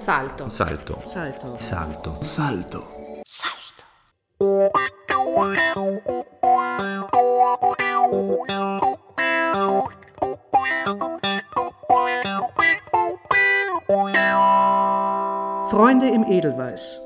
Salto. 0.00 0.48
Salto. 0.48 1.02
Salto. 1.04 1.56
Salto. 1.58 2.16
Salto. 2.22 2.86
Salto. 3.22 3.84
Freunde 15.68 16.08
im 16.08 16.24
Edelweiß. 16.24 16.98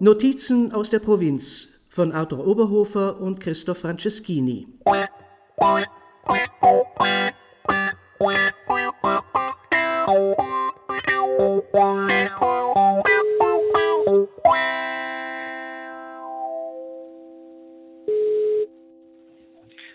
Notizen 0.00 0.72
aus 0.72 0.90
der 0.90 0.98
Provinz 0.98 1.68
von 1.88 2.10
Arthur 2.10 2.44
Oberhofer 2.44 3.20
und 3.20 3.38
Christoph 3.38 3.78
Franceschini. 3.78 4.66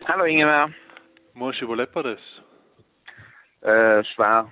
Hallo 0.06 0.26
Ingemar. 0.26 0.70
Mosche, 1.34 1.66
wo 1.66 1.76
lebt 1.76 1.96
das? 1.96 2.20
Äh, 3.62 4.04
schwer. 4.04 4.52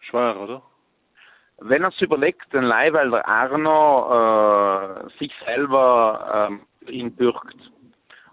Schwer, 0.00 0.38
oder? 0.38 0.62
Wenn 1.60 1.82
er 1.82 1.88
es 1.88 2.00
überlegt, 2.02 2.52
den 2.52 2.64
Leihwälder 2.64 3.26
Arno 3.26 5.06
äh, 5.06 5.08
sich 5.18 5.32
selber 5.46 6.48
ähm, 6.50 6.66
ihn 6.88 7.16
bürgt. 7.16 7.56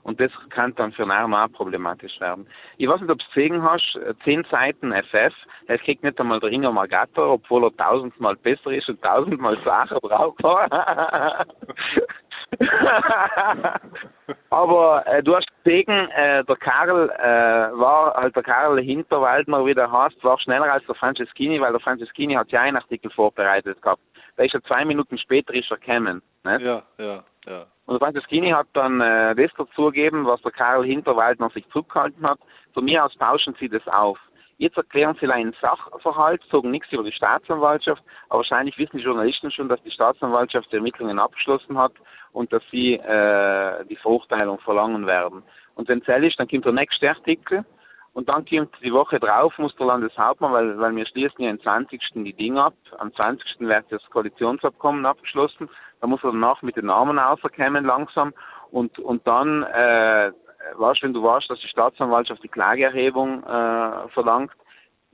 Und 0.04 0.20
das 0.20 0.32
kann 0.50 0.76
dann 0.76 0.92
für 0.92 1.04
einen 1.04 1.12
Arno 1.12 1.46
auch 1.46 1.52
problematisch 1.54 2.20
werden. 2.20 2.48
Ich 2.78 2.90
weiß 2.90 3.00
nicht, 3.00 3.10
ob 3.10 3.20
du 3.20 3.26
es 3.26 3.34
gesehen 3.34 3.64
hast, 3.64 3.96
äh, 3.96 4.16
zehn 4.26 4.44
Seiten 4.52 4.92
FF, 4.92 5.34
es 5.68 5.82
kriegt 5.82 6.04
nicht 6.04 6.20
einmal 6.20 6.42
der 6.42 6.52
Ingo 6.52 6.74
Margato, 6.74 7.34
obwohl 7.34 7.64
er 7.64 7.78
tausendmal 7.78 8.36
besser 8.36 8.72
ist 8.72 8.90
und 8.90 9.02
tausendmal 9.02 9.58
Sachen 9.64 9.98
braucht. 10.02 10.44
Aber 14.50 15.06
äh, 15.06 15.22
du 15.22 15.36
hast 15.36 15.48
gesehen, 15.64 16.09
äh, 16.12 16.44
der 16.44 16.56
Karl 16.56 17.09
äh, 17.09 17.78
war 17.78 18.14
halt 18.16 18.36
der 18.36 18.44
Karl 18.44 18.80
Hinterwaldner, 18.81 19.66
wie 19.66 19.73
der 19.73 19.92
heißt, 19.92 20.23
war 20.23 20.40
schneller 20.40 20.72
als 20.72 20.86
der 20.86 20.95
Franceschini, 20.95 21.59
weil 21.59 21.72
der 21.72 21.81
Franceschini 21.81 22.36
hat 22.36 22.50
ja 22.52 22.62
einen 22.62 22.78
Artikel 22.78 23.12
vorbereitet 23.12 23.81
gehabt. 23.81 24.02
Der 24.38 24.45
ist 24.45 24.53
ja 24.53 24.62
zwei 24.62 24.86
Minuten 24.86 25.18
später 25.18 25.53
ist 25.53 25.70
er 25.72 25.78
gekommen. 25.78 26.22
Nicht? 26.44 26.62
Ja, 26.62 26.84
ja, 26.98 27.23
ja. 27.45 27.66
Und 27.86 27.94
der 27.94 28.00
Franceschini 28.00 28.52
hat 28.52 28.68
dann 28.73 29.02
äh, 29.02 29.36
das 29.36 29.52
dazugegeben, 29.58 30.25
was 30.25 30.42
der 30.42 30.52
Karl 30.52 30.84
Hinterwaldner 30.86 31.50
sich 31.50 31.68
zurückgehalten 31.70 32.28
hat. 32.28 32.40
Von 32.73 32.86
mir 32.86 33.03
aus 33.03 33.16
tauschen 33.18 33.56
sie 33.59 33.70
das 33.70 33.88
auf. 33.88 34.20
Jetzt 34.59 34.75
erklären 34.75 35.16
sie 35.19 35.27
einen 35.27 35.55
Sachverhalt, 35.61 36.41
sagen 36.52 36.72
nichts 36.72 36.91
über 36.91 37.03
die 37.03 37.11
Staatsanwaltschaft, 37.11 38.02
aber 38.30 38.39
wahrscheinlich 38.39 38.77
wissen 38.80 38.97
die 38.97 39.03
Journalisten 39.03 39.52
schon, 39.52 39.69
dass 39.69 39.81
die 39.83 39.91
Staatsanwaltschaft 39.91 40.72
die 40.72 40.77
Ermittlungen 40.77 41.19
abgeschlossen 41.19 41.77
hat 41.77 41.94
und 42.31 42.52
dass 42.52 42.63
sie 42.72 42.94
äh, 42.94 43.85
die 43.85 43.97
Verurteilung 43.97 44.58
verlangen 44.59 45.05
werden. 45.05 45.44
Und 45.75 45.88
wenn 45.88 46.02
es 46.05 46.23
ist, 46.23 46.39
dann 46.39 46.47
kommt 46.47 46.66
der 46.66 46.73
nächste 46.73 47.08
Artikel 47.08 47.66
und 48.13 48.30
dann 48.30 48.45
kommt 48.45 48.73
die 48.81 48.91
Woche 48.91 49.19
drauf, 49.19 49.55
muss 49.59 49.75
der 49.75 49.85
Landeshauptmann, 49.85 50.52
weil, 50.52 50.80
weil 50.80 50.95
wir 50.95 51.05
schließen 51.05 51.44
ja 51.44 51.52
am 51.52 51.61
20. 51.61 52.02
die 52.16 52.33
Dinge 52.33 52.63
ab, 52.63 52.73
am 52.97 53.13
20. 53.13 53.59
wird 53.59 53.85
das 53.91 54.03
Koalitionsabkommen 54.09 55.05
abgeschlossen, 55.05 55.69
da 56.02 56.08
muss 56.08 56.23
er 56.23 56.31
danach 56.31 56.63
mit 56.63 56.78
den 56.78 56.88
Namen 56.88 57.19
rauskommen 57.19 57.85
langsam 57.85 58.33
und, 58.72 58.97
und 58.97 59.28
dann 59.28 59.61
äh, 59.61 60.31
weißt, 60.76 61.04
wenn 61.04 61.14
du 61.14 61.23
weißt, 61.23 61.50
dass 61.50 61.60
die 61.60 61.68
Staatsanwaltschaft 61.68 62.44
die 62.44 62.48
Klageerhebung 62.48 63.44
äh, 63.44 64.10
verlangt, 64.10 64.52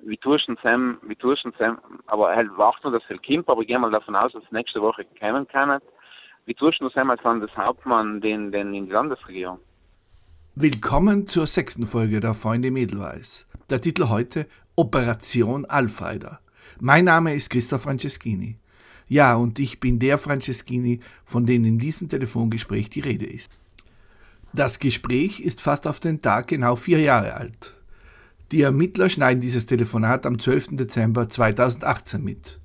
wie 0.06 0.18
tust 0.18 0.48
du 0.48 0.56
Sam, 0.62 0.98
wie 1.04 1.16
tust 1.16 1.45
du 1.45 1.52
Sam, 1.58 1.80
aber 2.08 2.36
halt 2.36 2.50
warten, 2.58 2.92
dass 2.92 3.04
er 3.10 3.18
kommt, 3.20 3.48
aber 3.48 3.62
ich 3.62 3.68
gehe 3.68 3.80
mal 3.80 3.92
davon 3.92 4.16
aus, 4.16 4.34
dass 4.34 4.44
nächste 4.52 4.82
Woche 4.82 5.06
kommen 5.20 5.48
kann. 5.48 5.80
Wie 6.45 6.54
tust 6.54 6.82
du 6.82 6.90
Sam 6.90 7.10
als 7.10 7.23
Landeshauptmann 7.23 8.20
den, 8.20 8.52
den 8.52 8.73
in 8.73 8.86
die 8.86 8.92
Landesregierung? 8.92 9.60
Willkommen 10.55 11.27
zur 11.27 11.48
sechsten 11.48 11.88
Folge 11.88 12.20
der 12.20 12.33
Freunde 12.33 12.67
Edelweiß. 12.67 13.48
Der 13.70 13.82
Titel 13.82 14.10
heute 14.10 14.45
Operation 14.76 15.66
Alfreider. 15.66 16.39
Mein 16.80 17.06
Name 17.06 17.33
ist 17.33 17.50
Christoph 17.50 17.83
Franceschini. 17.83 18.58
Ja, 19.08 19.36
und 19.36 19.60
ich 19.60 19.80
bin 19.80 20.00
der 20.00 20.17
Franceschini, 20.17 21.00
von 21.26 21.45
dem 21.45 21.64
in 21.66 21.80
diesem 21.80 22.08
Telefongespräch 22.08 22.89
die 22.89 23.00
Rede 23.00 23.26
ist. 23.26 23.52
Das 24.55 24.77
Gespräch 24.77 25.39
ist 25.39 25.61
fast 25.61 25.87
auf 25.87 25.99
den 25.99 26.21
Tag 26.21 26.47
genau 26.47 26.75
vier 26.75 26.99
Jahre 26.99 27.33
alt. 27.33 27.73
Die 28.52 28.61
Ermittler 28.61 29.09
schneiden 29.09 29.41
dieses 29.41 29.65
Telefonat 29.65 30.27
am 30.27 30.37
12. 30.37 30.75
Dezember 30.75 31.27
2018 31.27 32.23
mit. 32.23 32.59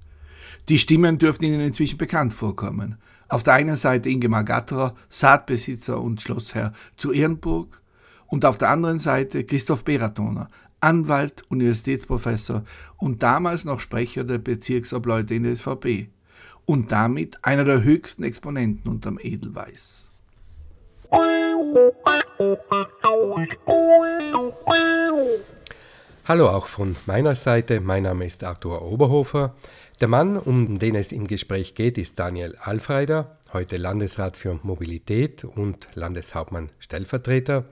Die 0.69 0.79
Stimmen 0.79 1.17
dürften 1.17 1.47
Ihnen 1.47 1.63
inzwischen 1.63 1.97
bekannt 1.97 2.35
vorkommen. 2.35 2.99
Auf 3.31 3.43
der 3.43 3.55
einen 3.55 3.77
Seite 3.77 4.11
Ingemar 4.11 4.45
Gatterer, 4.45 4.95
Saatbesitzer 5.09 5.99
und 5.99 6.21
Schlossherr 6.21 6.75
zu 6.99 7.11
Ehrenburg, 7.11 7.83
und 8.27 8.45
auf 8.45 8.59
der 8.59 8.69
anderen 8.69 8.99
Seite 8.99 9.45
Christoph 9.45 9.85
Beratoner, 9.85 10.51
Anwalt, 10.81 11.43
Universitätsprofessor 11.49 12.65
und 12.99 13.23
damals 13.23 13.65
noch 13.65 13.81
Sprecher 13.81 14.25
der 14.25 14.39
Bezirksobleute 14.39 15.35
in 15.35 15.45
der 15.45 15.57
SVP 15.57 16.11
und 16.67 16.93
damit 16.93 17.43
einer 17.43 17.65
der 17.65 17.83
höchsten 17.83 18.25
Exponenten 18.25 18.91
unterm 18.91 19.19
Edelweiß. 19.19 20.11
Hallo 26.25 26.49
auch 26.51 26.67
von 26.67 26.97
meiner 27.07 27.35
Seite, 27.35 27.81
mein 27.81 28.03
Name 28.03 28.27
ist 28.27 28.45
Arthur 28.45 28.83
Oberhofer. 28.83 29.55
Der 30.01 30.07
Mann, 30.07 30.37
um 30.37 30.79
den 30.79 30.95
es 30.95 31.11
im 31.11 31.27
Gespräch 31.27 31.75
geht, 31.75 31.99
ist 31.99 32.21
Daniel 32.21 32.55
Alfreider, 32.61 33.37
heute 33.53 33.77
Landesrat 33.79 34.37
für 34.37 34.61
Mobilität 34.63 35.43
und 35.43 35.89
Landeshauptmann 35.95 36.71
Stellvertreter. 36.79 37.65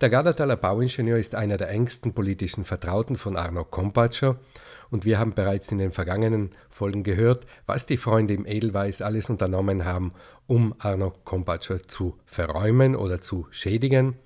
Der 0.00 0.10
Gardertaler 0.10 0.56
Bauingenieur 0.56 1.16
ist 1.16 1.36
einer 1.36 1.56
der 1.58 1.68
engsten 1.68 2.12
politischen 2.12 2.64
Vertrauten 2.64 3.16
von 3.16 3.36
Arno 3.36 3.64
Kompatscher 3.64 4.40
und 4.90 5.04
wir 5.04 5.20
haben 5.20 5.32
bereits 5.32 5.70
in 5.70 5.78
den 5.78 5.92
vergangenen 5.92 6.50
Folgen 6.70 7.04
gehört, 7.04 7.46
was 7.66 7.86
die 7.86 7.98
Freunde 7.98 8.34
im 8.34 8.46
Edelweiß 8.46 9.00
alles 9.00 9.30
unternommen 9.30 9.84
haben, 9.84 10.12
um 10.48 10.74
Arno 10.80 11.12
Kompatscher 11.22 11.86
zu 11.86 12.16
verräumen 12.26 12.96
oder 12.96 13.20
zu 13.20 13.46
schädigen. 13.52 14.16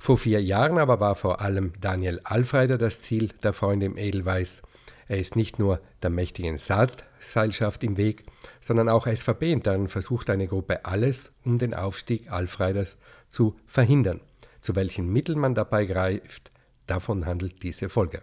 Vor 0.00 0.18
vier 0.18 0.42
Jahren 0.42 0.78
aber 0.78 0.98
war 0.98 1.14
vor 1.14 1.40
allem 1.42 1.74
Daniel 1.80 2.20
Alfreider 2.24 2.76
das 2.76 3.02
Ziel 3.02 3.28
der 3.44 3.52
Freunde 3.52 3.86
im 3.86 3.96
Edelweiß. 3.96 4.62
Er 5.08 5.18
ist 5.18 5.36
nicht 5.36 5.58
nur 5.58 5.80
der 6.02 6.10
mächtigen 6.10 6.58
Saatseilschaft 6.58 7.82
im 7.82 7.96
Weg, 7.96 8.24
sondern 8.60 8.90
auch 8.90 9.06
SVP-intern 9.06 9.88
versucht 9.88 10.28
eine 10.28 10.46
Gruppe 10.46 10.84
alles, 10.84 11.32
um 11.44 11.58
den 11.58 11.72
Aufstieg 11.72 12.30
Alfreiders 12.30 12.98
zu 13.28 13.56
verhindern. 13.66 14.20
Zu 14.60 14.76
welchen 14.76 15.10
Mitteln 15.10 15.38
man 15.38 15.54
dabei 15.54 15.86
greift, 15.86 16.50
davon 16.86 17.24
handelt 17.24 17.62
diese 17.62 17.88
Folge. 17.88 18.20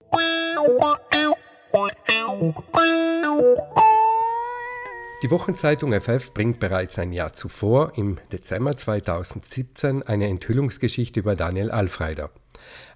Die 5.24 5.32
Wochenzeitung 5.32 6.00
FF 6.00 6.34
bringt 6.34 6.60
bereits 6.60 7.00
ein 7.00 7.12
Jahr 7.12 7.34
zuvor, 7.34 7.94
im 7.96 8.18
Dezember 8.32 8.78
2017, 8.78 10.04
eine 10.04 10.28
Enthüllungsgeschichte 10.28 11.22
über 11.22 11.36
Daniel 11.36 11.72
Alfreider. 11.72 12.30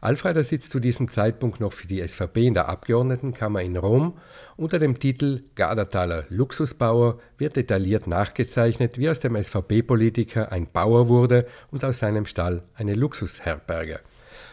Alfreider 0.01 0.43
sitzt 0.43 0.71
zu 0.71 0.79
diesem 0.79 1.09
Zeitpunkt 1.09 1.59
noch 1.59 1.73
für 1.73 1.87
die 1.87 2.05
SVP 2.05 2.47
in 2.47 2.53
der 2.53 2.69
Abgeordnetenkammer 2.69 3.61
in 3.61 3.77
Rom. 3.77 4.17
Unter 4.55 4.79
dem 4.79 4.99
Titel 4.99 5.43
Gardertaler 5.55 6.25
Luxusbauer 6.29 7.19
wird 7.37 7.55
detailliert 7.55 8.07
nachgezeichnet, 8.07 8.97
wie 8.97 9.09
aus 9.09 9.19
dem 9.19 9.41
SVP-Politiker 9.41 10.51
ein 10.51 10.67
Bauer 10.71 11.09
wurde 11.09 11.45
und 11.71 11.83
aus 11.83 11.99
seinem 11.99 12.25
Stall 12.25 12.63
eine 12.75 12.93
Luxusherberge. 12.93 13.99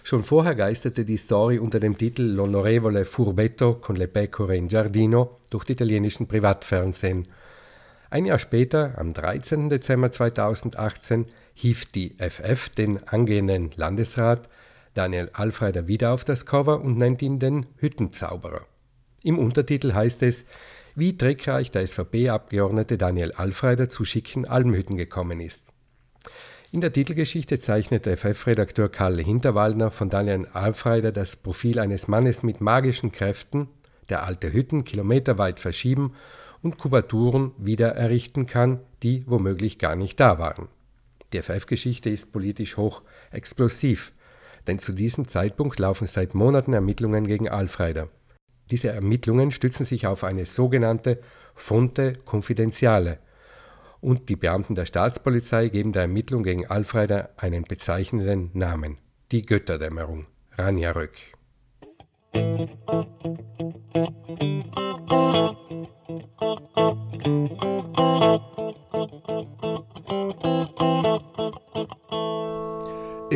Schon 0.03 0.23
vorher 0.23 0.55
geisterte 0.55 1.05
die 1.05 1.17
Story 1.17 1.59
unter 1.59 1.81
dem 1.81 1.99
Titel 1.99 2.23
L'onorevole 2.23 3.05
Furbetto 3.05 3.75
con 3.75 3.97
le 3.97 4.09
pecore 4.09 4.57
in 4.57 4.69
giardino 4.69 5.41
durch 5.51 5.65
die 5.65 5.73
italienischen 5.73 6.27
Privatfernsehen. 6.29 7.27
Ein 8.09 8.25
Jahr 8.25 8.39
später, 8.39 8.95
am 8.99 9.13
13. 9.13 9.69
Dezember 9.69 10.13
2018, 10.13 11.27
hieft 11.55 11.95
die 11.95 12.15
FF 12.19 12.69
den 12.69 13.03
angehenden 13.09 13.71
Landesrat 13.75 14.49
Daniel 14.97 15.31
Alfreider 15.35 15.89
wieder 15.89 16.13
auf 16.13 16.25
das 16.25 16.47
Cover 16.47 16.81
und 16.81 16.97
nennt 16.97 17.21
ihn 17.21 17.39
den 17.39 17.67
Hüttenzauberer. 17.77 18.63
Im 19.23 19.39
Untertitel 19.39 19.93
heißt 19.93 20.23
es, 20.23 20.45
wie 20.95 21.19
trickreich 21.19 21.71
der 21.71 21.87
SVP-Abgeordnete 21.87 22.97
Daniel 22.97 23.33
Alfreider 23.33 23.91
zu 23.91 24.05
schicken 24.07 24.47
Almhütten 24.47 24.97
gekommen 24.97 25.41
ist. 25.41 25.67
In 26.73 26.81
der 26.81 26.93
Titelgeschichte 26.93 27.59
zeichnet 27.59 28.07
FF-Redakteur 28.07 28.89
Karl 28.89 29.23
Hinterwaldner 29.23 29.91
von 29.91 30.09
Daniel 30.09 30.47
Alfreider 30.47 31.13
das 31.13 31.37
Profil 31.37 31.79
eines 31.79 32.09
Mannes 32.09 32.43
mit 32.43 32.63
magischen 32.63 33.13
Kräften, 33.13 33.69
der 34.09 34.25
alte 34.25 34.53
Hütten 34.53 34.85
kilometerweit 34.85 35.61
verschieben 35.61 36.15
und 36.63 36.79
Kubaturen 36.79 37.53
wieder 37.59 37.89
errichten 37.89 38.47
kann, 38.47 38.81
die 39.03 39.25
womöglich 39.27 39.79
gar 39.79 39.95
nicht 39.95 40.19
da 40.19 40.39
waren. 40.39 40.69
Die 41.33 41.43
FF-Geschichte 41.43 42.09
ist 42.09 42.33
politisch 42.33 42.77
hoch 42.77 43.03
explosiv, 43.31 44.13
denn 44.67 44.79
zu 44.79 44.93
diesem 44.93 45.29
Zeitpunkt 45.29 45.79
laufen 45.79 46.07
seit 46.07 46.35
Monaten 46.35 46.73
Ermittlungen 46.73 47.27
gegen 47.27 47.49
Alfreider. 47.49 48.09
Diese 48.71 48.89
Ermittlungen 48.89 49.51
stützen 49.51 49.87
sich 49.87 50.07
auf 50.07 50.25
eine 50.25 50.45
sogenannte 50.45 51.21
Fonte 51.55 52.15
Confidenziale 52.25 53.19
und 54.01 54.29
die 54.29 54.37
Beamten 54.37 54.75
der 54.75 54.87
Staatspolizei 54.87 55.69
geben 55.69 55.93
der 55.93 56.03
Ermittlung 56.03 56.43
gegen 56.43 56.67
Alfreider 56.67 57.31
einen 57.37 57.65
bezeichnenden 57.65 58.51
Namen: 58.55 58.99
die 59.33 59.43
Götterdämmerung, 59.43 60.27
Ranjarök. 60.53 61.13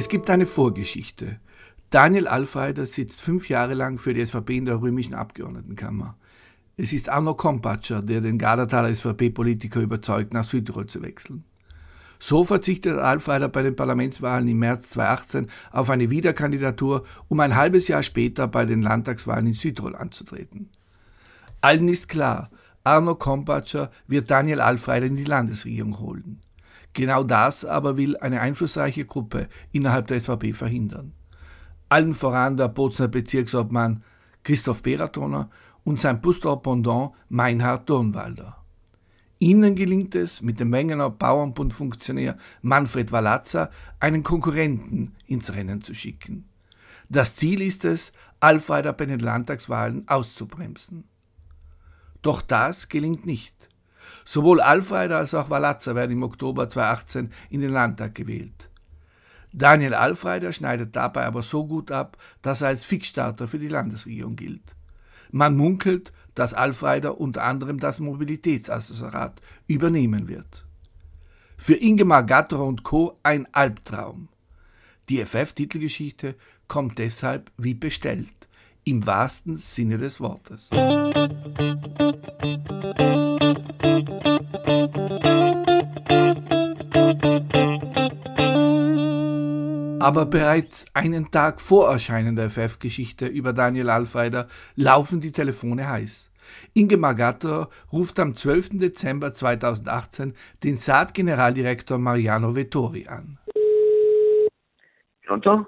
Es 0.00 0.08
gibt 0.08 0.31
eine 0.31 0.47
Vorgeschichte. 0.47 1.41
Daniel 1.91 2.26
Alfreider 2.26 2.87
sitzt 2.87 3.20
fünf 3.20 3.50
Jahre 3.50 3.75
lang 3.75 3.99
für 3.99 4.14
die 4.14 4.25
SVP 4.25 4.56
in 4.56 4.64
der 4.64 4.81
römischen 4.81 5.14
Abgeordnetenkammer. 5.14 6.17
Es 6.79 6.94
ist 6.94 7.11
Arno 7.11 7.35
Kompatscher, 7.35 8.00
der 8.00 8.23
den 8.23 8.38
Gardertaler 8.38 8.94
SVP-Politiker 8.94 9.79
überzeugt, 9.79 10.32
nach 10.32 10.44
Südtirol 10.44 10.87
zu 10.87 11.02
wechseln. 11.02 11.44
So 12.19 12.44
verzichtet 12.44 12.99
Alfreider 12.99 13.49
bei 13.49 13.61
den 13.61 13.76
Parlamentswahlen 13.76 14.49
im 14.49 14.61
März 14.61 14.88
2018 14.88 15.50
auf 15.70 15.91
eine 15.91 16.08
Wiederkandidatur, 16.08 17.05
um 17.29 17.38
ein 17.41 17.55
halbes 17.55 17.87
Jahr 17.87 18.02
später 18.02 18.49
bei 18.49 18.64
den 18.64 18.81
Landtagswahlen 18.81 19.49
in 19.49 19.52
Südtirol 19.52 19.97
anzutreten. 19.97 20.70
Allen 21.61 21.88
ist 21.88 22.08
klar, 22.08 22.49
Arno 22.85 23.17
Kompatscher 23.17 23.91
wird 24.06 24.31
Daniel 24.31 24.62
Alfreider 24.62 25.05
in 25.05 25.17
die 25.17 25.25
Landesregierung 25.25 25.99
holen. 25.99 26.41
Genau 26.93 27.23
das 27.23 27.65
aber 27.65 27.97
will 27.97 28.17
eine 28.17 28.41
einflussreiche 28.41 29.05
Gruppe 29.05 29.49
innerhalb 29.73 30.09
der 30.09 30.21
SVP 30.21 30.53
verhindern. 30.53 31.13
Allen 31.89 32.15
voran 32.15 32.57
der 32.57 32.69
Bozner 32.69 33.09
Bezirksobmann 33.09 34.03
Christoph 34.43 34.83
Beratoner 34.83 35.51
und 35.85 36.01
sein 36.01 36.21
Bustor-Pendant 36.21 37.13
Meinhard 37.29 37.89
Dornwalder. 37.89 38.57
Ihnen 39.39 39.75
gelingt 39.75 40.15
es, 40.15 40.43
mit 40.43 40.61
dem 40.61 40.69
Mengener 40.69 41.09
Bauernbundfunktionär 41.09 42.37
Manfred 42.61 43.11
Walazza 43.11 43.71
einen 43.99 44.23
Konkurrenten 44.23 45.17
ins 45.27 45.55
Rennen 45.55 45.81
zu 45.81 45.95
schicken. 45.95 46.47
Das 47.09 47.37
Ziel 47.37 47.63
ist 47.63 47.87
es, 47.87 48.13
Alfreider 48.41 48.93
bei 48.93 49.07
den 49.07 49.19
Landtagswahlen 49.19 50.07
auszubremsen. 50.09 51.05
Doch 52.21 52.43
das 52.43 52.89
gelingt 52.89 53.25
nicht. 53.25 53.70
Sowohl 54.25 54.61
Alfreider 54.61 55.19
als 55.19 55.35
auch 55.35 55.51
Walazza 55.51 55.95
werden 55.95 56.12
im 56.12 56.23
Oktober 56.23 56.69
2018 56.69 57.33
in 57.51 57.61
den 57.61 57.71
Landtag 57.71 58.15
gewählt. 58.15 58.71
Daniel 59.53 59.95
Alfreider 59.95 60.53
schneidet 60.53 60.95
dabei 60.95 61.25
aber 61.25 61.43
so 61.43 61.67
gut 61.67 61.91
ab, 61.91 62.17
dass 62.43 62.61
er 62.61 62.69
als 62.69 62.85
Fixstarter 62.85 63.49
für 63.49 63.59
die 63.59 63.69
Landesregierung 63.69 64.37
gilt. 64.37 64.77
Man 65.33 65.57
munkelt, 65.57 66.12
dass 66.35 66.55
Alfreider 66.55 67.21
unter 67.21 67.43
anderem 67.43 67.79
das 67.79 68.01
Mobilitätsassessorat 68.01 69.41
übernehmen 69.67 70.29
wird. 70.29 70.65
Für 71.57 71.75
Ingemar 71.75 72.25
Gatterer 72.25 72.65
und 72.65 72.83
Co. 72.85 73.19
ein 73.23 73.47
Albtraum. 73.53 74.29
Die 75.09 75.25
FF-Titelgeschichte 75.25 76.37
kommt 76.69 76.99
deshalb 76.99 77.51
wie 77.59 77.75
bestellt, 77.75 78.49
im 78.85 79.07
wahrsten 79.07 79.57
Sinne 79.57 79.99
des 79.99 80.21
Wortes. 80.21 80.71
Aber 90.02 90.25
bereits 90.25 90.87
einen 90.94 91.31
Tag 91.31 91.61
vor 91.61 91.91
Erscheinen 91.91 92.35
der 92.35 92.49
FF-Geschichte 92.49 93.26
über 93.26 93.52
Daniel 93.52 93.91
Alfreider 93.91 94.47
laufen 94.75 95.20
die 95.20 95.31
Telefone 95.31 95.87
heiß. 95.91 96.32
Inge 96.73 96.97
Magato 96.97 97.67
ruft 97.93 98.19
am 98.19 98.35
12. 98.35 98.79
Dezember 98.79 99.35
2018 99.35 100.32
den 100.64 100.76
Saat-Generaldirektor 100.76 101.99
Mariano 101.99 102.56
Vettori 102.56 103.06
an. 103.06 103.38
Pronto? 105.26 105.67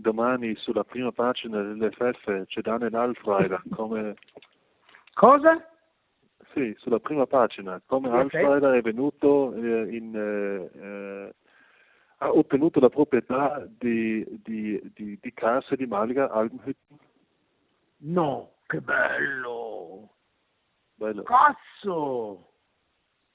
Domani 0.00 0.56
sulla 0.56 0.82
prima 0.82 1.12
pagina 1.12 1.62
dell'FF 1.62 2.46
c'è 2.46 2.62
Daniel 2.62 2.96
Alfreider 2.96 3.62
come... 3.70 4.16
Cosa? 5.14 5.64
Sì, 6.52 6.74
sulla 6.78 6.98
prima 6.98 7.26
pagina, 7.26 7.80
come 7.86 8.08
okay. 8.08 8.22
Alfreider 8.22 8.74
è 8.74 8.82
venuto 8.82 9.54
eh, 9.54 9.96
in... 9.96 10.14
Eh, 10.16 11.34
ha 12.18 12.32
ottenuto 12.32 12.80
la 12.80 12.88
proprietà 12.88 13.66
di, 13.68 14.24
di, 14.42 14.80
di, 14.94 15.18
di 15.20 15.32
case 15.34 15.76
di 15.76 15.86
Malaga, 15.86 16.30
Albenhütten. 16.30 16.98
No, 17.98 18.52
che 18.66 18.80
bello! 18.80 20.08
bello. 20.94 21.22
Cazzo! 21.22 22.52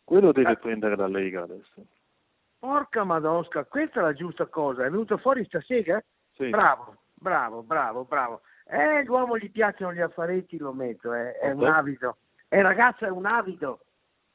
Quello 0.04 0.32
deve 0.32 0.52
eh. 0.52 0.58
prendere 0.58 0.96
la 0.96 1.08
Lega 1.08 1.44
adesso. 1.44 1.86
Porca 2.60 3.04
madosca, 3.04 3.66
questa 3.66 4.00
è 4.00 4.04
la 4.04 4.14
giusta 4.14 4.46
cosa. 4.48 4.86
È 4.86 4.90
venuto 4.90 5.18
fuori 5.18 5.46
stasera? 5.46 6.04
Sì. 6.34 6.50
Bravo, 6.50 6.98
bravo, 7.14 7.64
bravo, 7.64 8.04
bravo. 8.04 8.42
Eh, 8.66 9.04
l'uomo 9.04 9.38
gli 9.38 9.50
piacciono 9.50 9.94
gli 9.94 10.02
affaretti, 10.02 10.58
lo 10.58 10.74
metto, 10.74 11.14
eh. 11.14 11.34
è 11.38 11.52
un 11.52 11.66
avido. 11.66 12.18
Eh, 12.50 12.62
ragazza, 12.62 13.08
è 13.08 13.10
un 13.10 13.26
avido. 13.26 13.86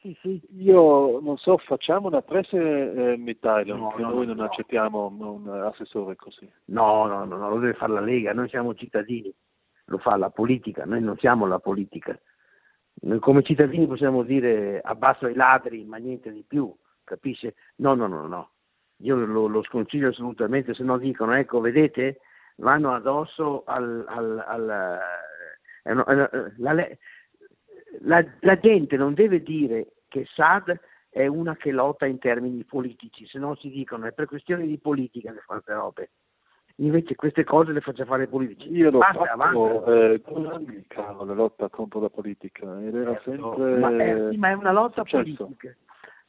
Sì, 0.07 0.17
sì. 0.21 0.41
Io 0.63 1.19
non 1.19 1.37
so, 1.37 1.57
facciamo 1.59 2.07
una 2.07 2.23
press-mitteilung, 2.23 3.81
No, 3.81 3.89
che 3.97 4.03
no, 4.03 4.11
noi 4.11 4.27
no, 4.27 4.35
non 4.35 4.37
no. 4.37 4.45
accettiamo 4.45 5.07
un 5.19 5.49
assessore 5.49 6.15
così. 6.15 6.49
No, 6.67 7.07
no, 7.07 7.25
no, 7.25 7.37
no, 7.37 7.49
lo 7.49 7.59
deve 7.59 7.73
fare 7.75 7.93
la 7.93 8.01
Lega, 8.01 8.33
noi 8.33 8.49
siamo 8.49 8.73
cittadini, 8.75 9.35
lo 9.87 9.99
fa 9.99 10.17
la 10.17 10.31
politica, 10.31 10.85
noi 10.85 11.01
non 11.01 11.17
siamo 11.19 11.47
la 11.47 11.59
politica. 11.59 12.17
Noi 13.01 13.19
come 13.19 13.43
cittadini 13.43 13.89
possiamo 13.89 14.23
dire 14.23 14.81
abbasso 14.81 15.27
ai 15.27 15.35
ladri, 15.35 15.85
ma 15.85 15.97
niente 15.97 16.31
di 16.31 16.45
più, 16.47 16.73
capisce? 17.03 17.57
No, 17.77 17.95
no, 17.95 18.07
no, 18.07 18.29
no. 18.29 18.51
Io 18.99 19.17
lo, 19.17 19.49
lo 19.49 19.63
sconsiglio 19.65 20.11
assolutamente, 20.11 20.73
se 20.73 20.85
no 20.85 20.99
dicono, 20.99 21.33
ecco, 21.35 21.59
vedete, 21.59 22.21
vanno 22.59 22.95
addosso 22.95 23.65
al... 23.67 24.05
al, 24.07 24.45
al 24.47 24.99
eh, 25.83 25.95
no, 25.95 26.07
eh, 26.07 26.53
la, 26.59 26.73
la- 28.03 28.27
la 28.41 28.59
gente 28.59 28.97
non 28.97 29.15
deve 29.15 29.43
dire 29.43 29.89
che 30.09 30.27
Sad 30.35 30.79
è 31.09 31.27
una 31.27 31.57
che 31.57 31.71
lotta 31.71 32.07
in 32.07 32.19
termini 32.19 32.65
politici, 32.65 33.27
se 33.27 33.39
no 33.39 33.55
si 33.57 33.71
dicono 33.71 34.07
è 34.07 34.13
per 34.13 34.27
questioni 34.27 34.67
di 34.67 34.79
politica 34.79 35.33
che 35.33 35.41
fa 35.41 35.55
queste 35.55 35.73
robe. 35.73 36.11
Invece 36.81 37.15
queste 37.15 37.43
cose 37.43 37.73
le 37.73 37.81
faccia 37.81 38.05
fare 38.05 38.25
i 38.25 38.29
politici. 38.29 38.71
Io 38.71 38.91
l'ho 38.91 38.99
Basta, 38.99 39.35
fatto 39.35 39.87
eh, 39.87 40.21
con 40.21 40.45
anni, 40.45 40.85
caro, 40.87 41.25
la 41.25 41.33
lotta 41.33 41.71
contro 41.71 42.01
la 42.01 42.11
politica 42.11 42.83
ed 42.83 42.95
era 42.95 43.19
sempre... 43.25 43.79
ma, 43.79 43.97
è, 43.97 44.29
sì, 44.31 44.37
ma 44.37 44.51
è 44.51 44.53
una 44.53 44.73
lotta 44.73 45.03
successo. 45.03 45.45
politica. 45.45 45.75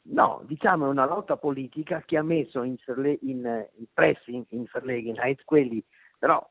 No, 0.04 0.42
diciamo 0.46 0.86
è 0.86 0.90
una 0.90 1.06
lotta 1.06 1.36
politica 1.36 2.02
che 2.06 2.16
ha 2.16 2.24
messo 2.24 2.63
in, 2.63 2.78
Verle- 2.86 3.20
in, 3.24 3.46
eh, 3.46 3.72
in 3.75 3.88
press, 3.94 4.25
in, 4.28 4.46
Verlegenheit 4.72 5.44
quelli, 5.44 5.84
però 6.18 6.48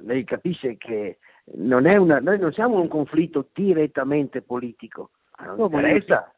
lei 0.00 0.24
capisce 0.24 0.76
che 0.76 1.18
non 1.54 1.86
è 1.86 1.96
una, 1.96 2.18
noi 2.18 2.40
non 2.40 2.52
siamo 2.52 2.74
in 2.74 2.80
un 2.80 2.88
conflitto 2.88 3.48
direttamente 3.52 4.42
politico, 4.42 5.10
non 5.44 5.56
No, 5.56 5.68
ma 5.68 5.80
io 5.80 5.86
interessa. 5.96 6.32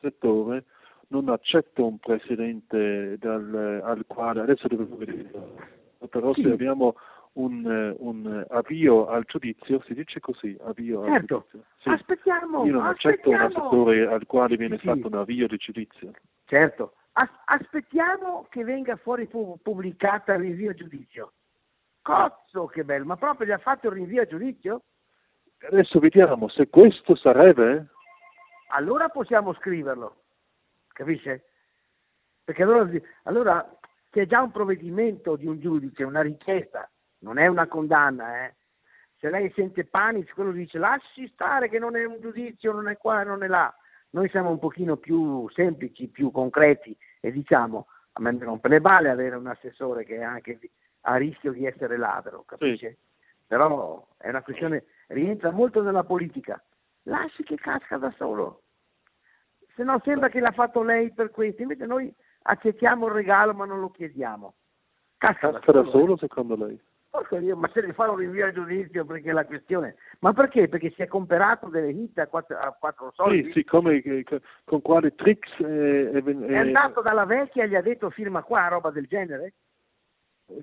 settore 0.00 0.64
non 1.08 1.28
accetto 1.28 1.86
un 1.86 1.98
presidente 1.98 3.16
dal, 3.18 3.80
al 3.84 4.04
quale 4.06 4.40
adesso 4.40 4.66
devo 4.68 4.96
vedere 4.96 5.30
però 6.10 6.32
Sì. 6.34 6.42
se 6.42 6.50
abbiamo 6.52 6.96
un, 7.34 7.94
un 7.98 8.44
avvio 8.50 9.06
al 9.08 9.24
giudizio 9.24 9.80
si 9.82 9.94
dice 9.94 10.20
così 10.20 10.56
avvio 10.62 11.04
Certo. 11.04 11.34
al 11.36 11.40
giudizio 11.50 11.64
Sì. 11.78 11.88
Aspettiamo, 11.90 12.64
io 12.64 12.72
non 12.72 12.86
accetto 12.86 13.30
un 13.30 13.36
assessore 13.36 14.06
al 14.06 14.26
quale 14.26 14.56
viene 14.56 14.78
sì. 14.78 14.86
fatto 14.86 15.06
un 15.06 15.14
avvio 15.14 15.46
di 15.46 15.56
giudizio 15.56 16.12
Certo, 16.44 16.94
As- 17.12 17.30
aspettiamo 17.46 18.46
che 18.50 18.62
venga 18.62 18.96
fuori 18.96 19.26
pu- 19.26 19.58
pubblicata 19.62 20.34
il 20.34 20.40
rinvio 20.40 20.70
a 20.70 20.74
giudizio. 20.74 21.32
Cozzo 22.02 22.66
che 22.66 22.84
bello, 22.84 23.04
ma 23.06 23.16
proprio 23.16 23.46
gli 23.46 23.52
ha 23.52 23.58
fatto 23.58 23.86
il 23.88 23.94
rinvio 23.94 24.20
a 24.22 24.26
giudizio? 24.26 24.82
Adesso 25.70 25.98
vediamo 25.98 26.48
se 26.48 26.68
questo 26.68 27.14
sarebbe 27.14 27.88
Allora 28.68 29.08
possiamo 29.08 29.54
scriverlo, 29.54 30.22
capisce? 30.88 31.44
Perché 32.44 32.62
allora, 32.62 32.88
allora 33.24 33.78
c'è 34.10 34.26
già 34.26 34.40
un 34.40 34.50
provvedimento 34.50 35.36
di 35.36 35.46
un 35.46 35.60
giudice, 35.60 36.04
una 36.04 36.22
richiesta, 36.22 36.88
non 37.20 37.38
è 37.38 37.46
una 37.46 37.66
condanna, 37.66 38.44
eh. 38.44 38.54
Se 39.18 39.30
lei 39.30 39.50
sente 39.54 39.84
panico, 39.84 40.34
quello 40.34 40.52
dice 40.52 40.78
lasci 40.78 41.26
stare 41.28 41.68
che 41.68 41.78
non 41.78 41.96
è 41.96 42.04
un 42.04 42.20
giudizio, 42.20 42.72
non 42.72 42.88
è 42.88 42.98
qua, 42.98 43.22
non 43.22 43.42
è 43.42 43.46
là. 43.46 43.74
Noi 44.10 44.28
siamo 44.28 44.50
un 44.50 44.58
pochino 44.58 44.96
più 44.96 45.48
semplici, 45.50 46.08
più 46.08 46.30
concreti 46.30 46.96
e 47.20 47.32
diciamo, 47.32 47.86
a 48.12 48.20
me 48.20 48.32
mi 48.32 48.44
rompe 48.44 48.68
le 48.68 48.80
balle 48.80 49.08
avere 49.08 49.36
un 49.36 49.46
assessore 49.46 50.04
che 50.04 50.16
è 50.16 50.22
anche 50.22 50.58
a 51.02 51.16
rischio 51.16 51.52
di 51.52 51.66
essere 51.66 51.96
ladro, 51.96 52.44
capisce? 52.44 52.98
Però 53.46 54.06
è 54.18 54.28
una 54.28 54.42
questione, 54.42 54.84
rientra 55.08 55.50
molto 55.50 55.82
nella 55.82 56.04
politica. 56.04 56.62
Lasci 57.04 57.42
che 57.42 57.56
casca 57.56 57.98
da 57.98 58.12
solo. 58.16 58.62
Se 59.74 59.82
no 59.82 60.00
sembra 60.04 60.28
che 60.28 60.40
l'ha 60.40 60.52
fatto 60.52 60.82
lei 60.82 61.12
per 61.12 61.30
questo, 61.30 61.62
invece 61.62 61.86
noi 61.86 62.12
accettiamo 62.42 63.06
il 63.06 63.12
regalo 63.12 63.54
ma 63.54 63.64
non 63.64 63.80
lo 63.80 63.90
chiediamo. 63.90 64.54
Casca, 65.18 65.52
casca 65.52 65.72
da 65.72 65.82
eh. 65.82 65.90
solo 65.90 66.16
secondo 66.16 66.56
lei 66.56 66.80
Porca 67.16 67.38
Dio, 67.38 67.56
ma 67.56 67.70
se 67.72 67.80
ne 67.80 67.94
fa 67.94 68.10
un 68.10 68.16
rinvio 68.16 68.46
a 68.46 68.52
giudizio 68.52 69.06
perché 69.06 69.32
la 69.32 69.46
questione... 69.46 69.96
Ma 70.18 70.34
perché? 70.34 70.68
Perché 70.68 70.90
si 70.90 71.00
è 71.00 71.06
comperato 71.06 71.68
delle 71.68 71.90
hit 71.90 72.18
a 72.18 72.26
quattro, 72.26 72.58
a 72.58 72.76
quattro 72.78 73.10
soldi? 73.14 73.44
Sì, 73.44 73.52
siccome 73.52 74.02
eh, 74.02 74.22
co- 74.22 74.40
con 74.64 74.82
quali 74.82 75.14
tricks 75.14 75.60
eh, 75.60 76.10
È 76.10 76.22
eh, 76.22 76.56
andato 76.58 77.00
dalla 77.00 77.24
vecchia 77.24 77.64
e 77.64 77.68
gli 77.68 77.74
ha 77.74 77.80
detto 77.80 78.10
firma 78.10 78.42
qua, 78.42 78.68
roba 78.68 78.90
del 78.90 79.06
genere? 79.06 79.54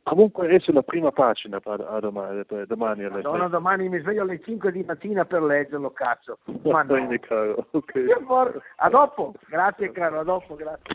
Comunque 0.03 0.47
è 0.47 0.59
sulla 0.59 0.81
prima 0.81 1.11
pagina 1.11 1.59
a, 1.63 1.99
domani, 1.99 2.39
a 2.39 2.65
domani 2.65 3.03
alle 3.03 3.21
Madonna, 3.21 3.47
domani 3.47 3.89
mi 3.89 3.99
sveglio 3.99 4.21
alle 4.21 4.41
5 4.41 4.71
di 4.71 4.83
mattina 4.83 5.25
per 5.25 5.41
leggerlo, 5.43 5.91
cazzo. 5.91 6.39
Ma 6.63 6.83
no. 6.83 7.07
caro. 7.19 7.67
Ok. 7.71 7.95
Io 7.95 8.21
for- 8.25 8.61
A 8.77 8.89
dopo, 8.89 9.33
grazie 9.47 9.91
caro, 9.91 10.19
a 10.19 10.23
dopo, 10.23 10.55
grazie. 10.55 10.93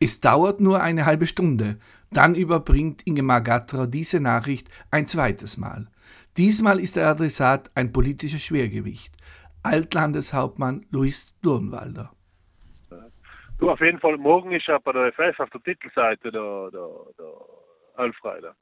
Es 0.00 0.20
dauert 0.20 0.60
nur 0.60 0.80
eine 0.80 1.06
halbe 1.06 1.26
Stunde. 1.26 1.78
Dann 2.10 2.34
überbringt 2.34 3.06
Ingemar 3.06 3.40
Gatterer 3.40 3.86
diese 3.86 4.20
Nachricht 4.20 4.68
ein 4.90 5.06
zweites 5.06 5.56
Mal. 5.56 5.86
Diesmal 6.36 6.80
ist 6.80 6.96
der 6.96 7.06
Adressat 7.06 7.70
ein 7.74 7.92
politisches 7.92 8.42
Schwergewicht. 8.42 9.16
Altlandeshauptmann 9.62 10.84
Luis 10.90 11.32
Durnwalder. 11.42 12.10
Du, 13.58 13.70
auf 13.70 13.80
jeden 13.80 14.00
Fall, 14.00 14.16
morgen 14.18 14.50
ist 14.50 14.68
er 14.68 14.80
bei 14.80 14.90
der 14.90 15.12
FF 15.12 15.38
auf 15.38 15.50
der 15.50 15.62
Titelseite 15.62 16.32
der, 16.32 16.70
der, 16.72 16.88
der 17.16 17.32
Alfreider. 17.96 18.54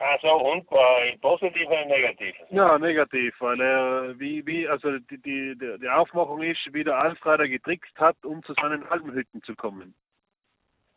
Also 0.00 0.32
und 0.32 0.70
war 0.70 1.00
positiv 1.20 1.66
oder 1.66 1.84
negativ? 1.86 2.34
Ja, 2.50 2.78
negativ, 2.78 3.34
weil 3.40 3.60
er, 3.60 4.18
wie, 4.20 4.46
wie, 4.46 4.68
also 4.68 4.96
die, 4.98 5.18
die, 5.18 5.56
die 5.58 5.88
Aufmachung 5.88 6.40
ist, 6.42 6.60
wie 6.72 6.84
der 6.84 6.96
Alfreider 6.98 7.48
getrickst 7.48 7.98
hat, 7.98 8.16
um 8.24 8.40
zu 8.44 8.54
seinen 8.54 8.86
Alpenhütten 8.86 9.42
zu 9.42 9.56
kommen. 9.56 9.94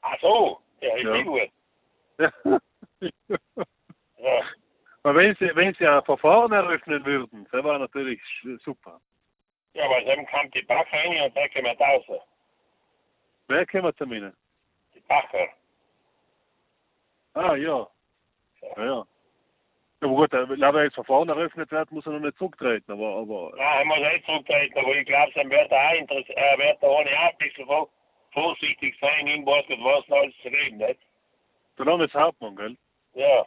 Ach 0.01 0.19
so, 0.21 0.59
ja, 0.81 0.95
ist 0.95 1.03
Ja. 1.03 1.21
gut. 1.23 1.49
Ja. 2.19 2.59
Ja. 4.17 4.41
Aber 5.03 5.15
wenn 5.15 5.35
sie, 5.37 5.49
wenn 5.55 5.73
sie 5.73 5.87
ein 5.87 6.03
Verfahren 6.03 6.51
eröffnen 6.51 7.03
würden, 7.03 7.47
das 7.51 7.63
wäre 7.63 7.79
natürlich 7.79 8.21
super. 8.63 9.01
ja, 9.73 9.85
aber 9.85 10.01
dann 10.01 10.27
kommt 10.27 10.53
die 10.53 10.61
Bacher 10.61 10.85
rein 10.95 11.21
und 11.23 11.35
dann 11.35 11.49
kommen 11.51 11.65
wir 11.65 11.75
draußen. 11.75 12.19
Wer 13.47 13.65
kommt 13.65 13.97
zu 13.97 14.05
mir? 14.05 14.31
Die 14.93 14.99
Bacher. 15.01 15.47
Ah, 17.33 17.55
ja. 17.55 17.87
Ja, 18.61 18.85
ja. 18.85 19.05
Ja, 20.01 20.07
aber 20.07 20.15
gut, 20.15 20.33
äh, 20.33 20.49
wenn 20.49 20.61
er 20.61 20.83
jetzt 20.83 20.95
Verfahren 20.95 21.29
eröffnet 21.29 21.69
wird, 21.71 21.91
muss 21.91 22.05
er 22.07 22.13
noch 22.13 22.19
nicht 22.21 22.37
zurücktreten, 22.37 22.91
aber, 22.91 23.17
aber 23.17 23.51
Nein, 23.55 23.79
er 23.79 23.85
muss 23.85 23.99
nicht 23.99 24.25
zurücktreten, 24.25 24.77
aber 24.79 24.95
ich 24.95 25.05
glaube, 25.05 25.31
dann 25.35 25.49
wird 25.51 25.71
er 25.71 25.89
auch 25.89 25.93
interessiert, 25.93 26.37
er 26.37 26.57
wird 26.57 26.81
da 26.81 26.87
ohne 26.87 27.09
auch 27.11 27.29
ein 27.31 27.37
bisschen 27.37 27.65
vor- 27.67 27.89
vorsichtig 28.33 28.97
sein, 28.99 29.27
ihm 29.27 29.45
weiß 29.45 29.65
Gott 29.67 29.77
was 29.81 30.11
alles 30.11 30.35
zu 30.41 30.47
reden, 30.47 30.77
nicht? 30.77 30.99
der 31.77 31.85
Landeshauptmann, 31.85 32.55
gell? 32.55 32.77
Ja. 33.13 33.45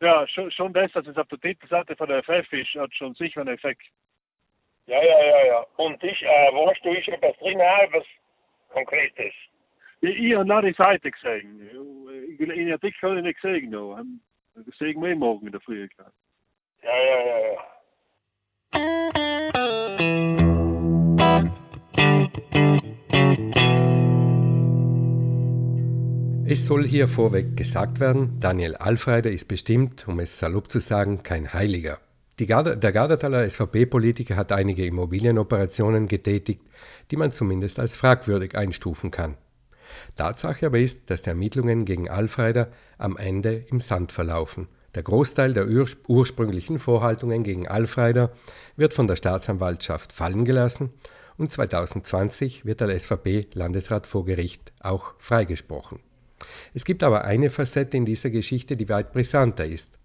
Ja, 0.00 0.26
schon, 0.28 0.50
schon 0.52 0.72
das, 0.72 0.90
dass 0.92 1.06
es 1.06 1.16
auf 1.18 1.28
der 1.28 1.40
Titelseite 1.40 1.96
von 1.96 2.08
der 2.08 2.22
FF 2.22 2.52
ist, 2.52 2.74
hat 2.74 2.94
schon 2.94 3.14
sicher 3.14 3.40
einen 3.42 3.54
Effekt. 3.54 3.82
Ja, 4.86 5.02
ja, 5.02 5.22
ja, 5.24 5.46
ja. 5.46 5.66
Und 5.76 6.02
ich, 6.02 6.22
äh, 6.22 6.26
weißt 6.52 6.84
du, 6.84 6.92
ist 6.94 7.08
etwas 7.08 7.36
drin, 7.38 7.60
auch 7.60 7.92
was 7.92 8.04
Konkretes? 8.70 9.34
Ich, 10.00 10.16
ich 10.16 10.34
habe 10.34 10.46
noch 10.46 10.62
die 10.62 10.72
Seite 10.72 11.10
gesehen. 11.10 11.97
Ich, 12.28 12.38
in 12.40 12.48
den 12.48 12.72
Artikel 12.72 13.08
habe 13.08 13.18
ich 13.18 13.24
nicht 13.24 13.40
gesehen. 13.40 13.70
Noch. 13.70 13.96
Ähm, 13.98 14.20
Das 14.54 14.76
sehen 14.78 15.00
wir 15.00 15.16
morgen 15.16 15.46
in 15.46 15.52
der 15.52 15.60
Früh. 15.62 15.88
Ja, 15.98 16.04
ja, 16.82 17.18
ja, 17.26 17.38
ja. 17.52 17.58
Es 26.50 26.66
soll 26.66 26.84
hier 26.86 27.08
vorweg 27.08 27.56
gesagt 27.56 28.00
werden, 28.00 28.40
Daniel 28.40 28.74
Alfreider 28.76 29.30
ist 29.30 29.48
bestimmt, 29.48 30.06
um 30.08 30.18
es 30.18 30.38
salopp 30.38 30.70
zu 30.70 30.80
sagen, 30.80 31.22
kein 31.22 31.52
Heiliger. 31.52 31.98
Die 32.38 32.46
Garda, 32.46 32.74
der 32.74 32.92
Gardertaler 32.92 33.48
SVP-Politiker 33.48 34.36
hat 34.36 34.52
einige 34.52 34.84
Immobilienoperationen 34.86 36.08
getätigt, 36.08 36.62
die 37.10 37.16
man 37.16 37.32
zumindest 37.32 37.78
als 37.78 37.96
fragwürdig 37.96 38.56
einstufen 38.56 39.10
kann. 39.10 39.36
Tatsache 40.16 40.66
aber 40.66 40.78
ist, 40.78 41.10
dass 41.10 41.22
die 41.22 41.30
Ermittlungen 41.30 41.84
gegen 41.84 42.08
Alfreider 42.08 42.70
am 42.98 43.16
Ende 43.16 43.64
im 43.70 43.80
Sand 43.80 44.12
verlaufen. 44.12 44.68
Der 44.94 45.02
Großteil 45.02 45.52
der 45.52 45.68
ur 45.68 45.86
ursprünglichen 46.06 46.78
Vorhaltungen 46.78 47.42
gegen 47.42 47.68
Alfreider 47.68 48.32
wird 48.76 48.94
von 48.94 49.06
der 49.06 49.16
Staatsanwaltschaft 49.16 50.12
fallen 50.12 50.44
gelassen 50.44 50.90
und 51.36 51.52
2020 51.52 52.64
wird 52.64 52.80
der 52.80 52.98
SVP-Landesrat 52.98 54.06
vor 54.06 54.24
Gericht 54.24 54.72
auch 54.80 55.14
freigesprochen. 55.18 56.00
Es 56.74 56.84
gibt 56.84 57.02
aber 57.02 57.24
eine 57.24 57.50
Facette 57.50 57.96
in 57.96 58.04
dieser 58.04 58.30
Geschichte, 58.30 58.76
die 58.76 58.88
weit 58.88 59.12
brisanter 59.12 59.66
ist. 59.66 59.98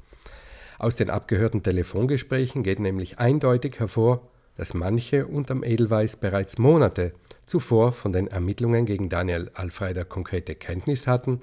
Aus 0.80 0.96
den 0.96 1.10
abgehörten 1.10 1.64
Telefongesprächen 1.64 2.64
geht 2.64 2.80
nämlich 2.80 3.20
eindeutig 3.20 3.80
hervor, 3.80 4.30
dass 4.56 4.74
manche 4.74 5.28
unterm 5.28 5.64
Edelweiß 5.64 6.18
bereits 6.18 6.58
Monate 6.58 7.14
zuvor 7.46 7.92
von 7.92 8.14
den 8.14 8.28
Ermittlungen 8.28 8.86
gegen 8.86 9.10
Daniel 9.10 9.52
Alfreider 9.54 10.06
konkrete 10.06 10.56
Kenntnis 10.56 11.08
hatten 11.08 11.42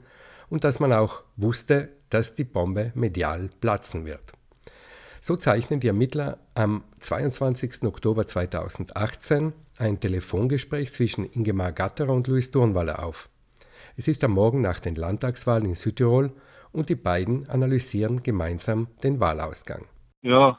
und 0.49 0.65
dass 0.65 0.81
man 0.81 0.93
auch 0.93 1.23
wusste, 1.37 1.91
dass 2.09 2.35
die 2.35 2.45
Bombe 2.45 2.93
medial 2.95 3.51
platzen 3.61 4.07
wird. 4.07 4.33
So 5.21 5.37
zeichnen 5.37 5.81
die 5.81 5.89
Ermittler 5.89 6.39
am 6.55 6.83
22. 7.01 7.83
Oktober 7.83 8.27
2018 8.27 9.53
ein 9.77 10.01
Telefongespräch 10.01 10.93
zwischen 10.93 11.25
Ingemar 11.25 11.73
Gatterer 11.73 12.15
und 12.15 12.27
Luis 12.27 12.51
Durnwalder 12.51 13.05
auf. 13.05 13.29
Es 13.97 14.09
ist 14.09 14.25
am 14.25 14.33
Morgen 14.33 14.63
nach 14.63 14.81
den 14.81 14.95
Landtagswahlen 14.95 15.67
in 15.67 15.75
Südtirol 15.75 16.33
und 16.73 16.89
die 16.89 16.95
beiden 16.95 17.49
analysieren 17.49 18.23
gemeinsam 18.23 18.89
den 19.03 19.21
Wahlausgang. 19.21 19.85
Ja, 20.23 20.59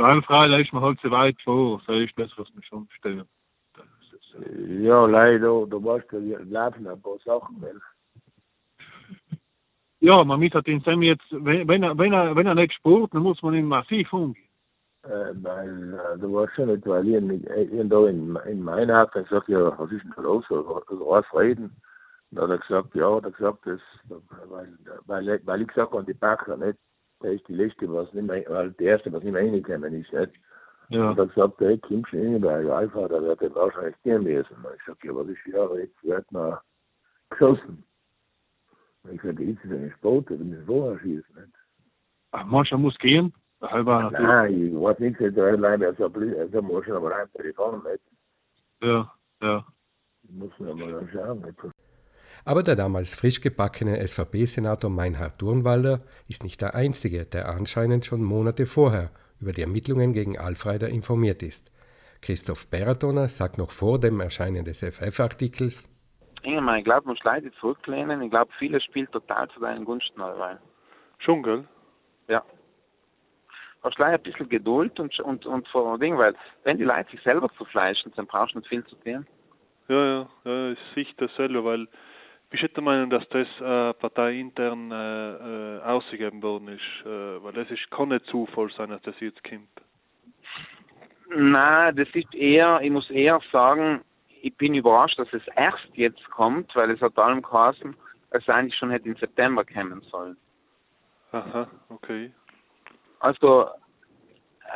bei 0.00 0.08
Alfreider 0.08 0.58
ist 0.60 0.72
man 0.72 0.82
halt 0.82 1.00
zu 1.00 1.10
weit 1.10 1.40
vor. 1.42 1.80
So 1.86 1.92
ist 1.92 2.18
das, 2.18 2.30
was 2.38 2.52
mich 2.54 2.66
schon 2.66 2.88
äh, 3.04 4.82
Ja, 4.84 5.06
leider, 5.06 5.66
da 5.66 5.76
weißt 5.84 6.12
du, 6.12 6.18
laufen 6.50 6.86
ein 6.88 7.02
paar 7.02 7.18
Sachen, 7.24 7.60
weil 7.62 7.80
Ja, 10.00 10.24
man 10.24 10.40
muss 10.40 10.64
den 10.64 10.80
Sam 10.82 11.02
jetzt, 11.02 11.26
wenn, 11.30 11.68
wenn, 11.68 11.82
er, 11.82 11.98
wenn, 11.98 12.12
er, 12.12 12.36
wenn 12.36 12.46
er 12.46 12.54
nicht 12.54 12.74
spurt, 12.74 13.12
dann 13.14 13.22
muss 13.22 13.42
man 13.42 13.54
ihn 13.54 13.66
massiv 13.66 14.12
umgehen. 14.12 14.48
äh, 15.04 15.32
weil 15.42 15.94
äh, 15.94 16.18
du 16.18 16.34
weißt 16.34 16.54
schon 16.54 16.68
nicht, 16.68 16.86
weil 16.86 17.08
ich, 17.08 17.14
in, 17.16 17.30
ich 17.30 17.88
da 17.88 18.06
in, 18.08 18.36
in 18.46 18.62
meiner 18.62 18.96
Art 18.98 19.12
gesagt, 19.12 19.48
ja, 19.48 19.78
was 19.78 19.92
ist 19.92 20.04
denn 20.04 20.12
da 20.16 20.22
los? 20.22 20.44
Was 20.50 21.26
reden? 21.34 21.76
Da 22.32 22.42
hat 22.42 22.50
er 22.50 22.58
gesagt, 22.58 22.94
ja, 22.94 23.16
hat 23.16 23.24
er 23.24 23.32
gesagt, 23.32 23.66
das, 23.66 23.80
weil, 24.48 24.78
weil, 25.06 25.40
weil 25.46 25.62
ich 25.62 25.68
gesagt 25.68 25.92
habe, 25.92 26.04
die 26.04 26.14
Backer 26.14 26.56
nicht, 26.56 26.78
der 27.22 27.32
ist 27.32 27.46
die 27.48 27.54
letzte, 27.54 27.92
was 27.92 28.12
nicht 28.12 28.26
mehr, 28.26 28.44
weil 28.48 28.72
die 28.72 28.84
erste, 28.84 29.12
was 29.12 29.22
nicht 29.22 29.32
mehr 29.32 29.42
reingekommen 29.42 29.94
ist, 29.94 30.12
nicht? 30.12 30.32
Ja. 30.88 31.10
Und 31.10 31.18
er 31.18 31.26
gesagt, 31.26 31.60
hey, 31.60 31.78
kommst 31.78 32.12
du 32.12 32.18
rein, 32.18 32.42
weil 32.42 32.70
Alpha, 32.70 33.06
da 33.06 33.22
wird 33.22 33.42
er 33.42 33.54
wahrscheinlich 33.54 33.94
gehen 34.02 34.24
müssen. 34.24 34.56
Und 34.56 34.74
ich 34.74 34.82
sag, 34.86 35.04
ja, 35.04 35.14
was 35.14 35.28
ist 35.28 35.38
ja, 35.46 35.74
jetzt 35.76 36.02
wird 36.02 36.32
man 36.32 36.58
geschossen. 37.30 37.84
Und 39.04 39.14
ich 39.14 39.22
sage, 39.22 39.44
jetzt 39.44 39.64
ist 39.64 39.70
ein 39.70 39.92
Sport, 39.98 40.30
da 40.30 40.34
müssen 40.34 40.58
wir 40.58 40.66
vorher 40.66 40.98
schießen, 41.00 41.34
nicht? 41.34 41.54
Ach, 42.32 42.44
mancher 42.44 42.78
muss 42.78 42.98
gehen. 42.98 43.32
Der 43.60 43.70
halber 43.70 44.02
natürlich. 44.02 44.26
Nein, 44.26 44.66
ich 44.66 44.80
weiß 44.80 44.98
nicht, 44.98 45.20
der 45.20 45.44
allein 45.44 45.96
so 45.96 46.08
blöd 46.08 46.36
ist, 46.36 46.54
da 46.54 46.62
muss 46.62 46.86
ich 46.86 46.92
aber 46.92 47.10
rein 47.10 47.30
Telefon 47.32 47.82
nicht. 47.84 48.02
Ja, 48.82 49.12
ja. 49.42 49.66
Muss 50.28 50.58
man 50.58 50.78
mal 50.78 50.92
dann 50.92 51.08
schauen. 51.12 51.40
Nicht? 51.42 51.58
Aber 52.44 52.62
der 52.62 52.76
damals 52.76 53.14
frisch 53.14 53.40
gebackene 53.40 54.06
SVP-Senator 54.06 54.90
Meinhard 54.90 55.40
Durnwalder 55.40 56.00
ist 56.28 56.42
nicht 56.42 56.60
der 56.60 56.74
Einzige, 56.74 57.24
der 57.24 57.48
anscheinend 57.48 58.06
schon 58.06 58.22
Monate 58.22 58.66
vorher 58.66 59.10
über 59.40 59.52
die 59.52 59.62
Ermittlungen 59.62 60.12
gegen 60.12 60.38
Alfreider 60.38 60.88
informiert 60.88 61.42
ist. 61.42 61.70
Christoph 62.22 62.68
Beratoner 62.68 63.28
sagt 63.28 63.58
noch 63.58 63.70
vor 63.70 63.98
dem 63.98 64.20
Erscheinen 64.20 64.64
des 64.64 64.82
FF-Artikels, 64.82 65.88
ich 66.42 66.84
glaube, 66.84 67.06
man 67.06 67.14
muss 67.14 67.24
leider 67.24 67.52
zurücklehnen. 67.60 68.22
Ich 68.22 68.30
glaube, 68.30 68.50
vieles 68.58 68.82
spielt 68.84 69.12
total 69.12 69.48
zu 69.50 69.60
deinen 69.60 69.84
Gunsten 69.84 70.20
allweil. 70.20 70.58
Schon, 71.18 71.42
gell? 71.42 71.68
Ja. 72.28 72.42
Hast 73.82 73.98
leider 73.98 74.14
ein 74.14 74.22
bisschen 74.22 74.48
Geduld 74.48 74.98
und, 75.00 75.18
und, 75.20 75.46
und 75.46 75.68
vor 75.68 75.98
Ding, 75.98 76.16
weil 76.16 76.34
wenn 76.64 76.78
die 76.78 76.84
Leute 76.84 77.10
sich 77.10 77.22
selber 77.22 77.50
zerfleischen, 77.56 78.12
dann 78.16 78.26
brauchst 78.26 78.54
du 78.54 78.58
nicht 78.58 78.68
viel 78.68 78.84
zu 78.86 78.96
tun. 78.96 79.26
Ja, 79.88 80.04
ja, 80.04 80.28
ja, 80.44 80.70
ich 80.72 80.78
sehe 80.94 81.06
das 81.16 81.34
selber, 81.36 81.64
weil 81.64 81.88
bist 82.50 82.64
du 82.64 82.68
der 82.68 82.82
Meinung, 82.82 83.10
dass 83.10 83.26
das 83.28 83.46
äh, 83.60 83.94
parteiintern 83.94 84.90
äh, 84.90 85.76
äh, 85.76 85.82
ausgegeben 85.82 86.42
worden 86.42 86.68
ist? 86.68 87.06
Äh, 87.06 87.42
weil 87.42 87.52
das 87.52 87.70
ist, 87.70 87.90
kann 87.90 88.08
nicht 88.08 88.26
Zufall 88.26 88.70
sein, 88.76 88.90
dass 88.90 89.02
das 89.02 89.18
jetzt 89.20 89.42
kommt. 89.44 89.68
Nein, 91.34 91.94
das 91.94 92.08
ist 92.12 92.34
eher, 92.34 92.80
ich 92.82 92.90
muss 92.90 93.08
eher 93.08 93.40
sagen, 93.52 94.00
ich 94.42 94.56
bin 94.56 94.74
überrascht, 94.74 95.18
dass 95.18 95.32
es 95.32 95.46
erst 95.54 95.88
jetzt 95.94 96.28
kommt, 96.30 96.74
weil 96.74 96.90
es 96.90 97.00
hat 97.00 97.16
allem 97.18 97.42
geheißen, 97.42 97.94
es 98.30 98.48
eigentlich 98.48 98.76
schon 98.76 98.90
hätte 98.90 99.08
im 99.08 99.16
September 99.16 99.64
kommen 99.64 100.00
sollen. 100.10 100.36
Aha, 101.32 101.68
okay. 101.88 102.32
Also, 103.20 103.68